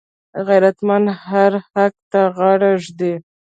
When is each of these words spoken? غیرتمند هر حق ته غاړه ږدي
غیرتمند 0.47 1.07
هر 1.25 1.51
حق 1.71 1.95
ته 2.11 2.21
غاړه 2.35 2.71
ږدي 2.83 3.13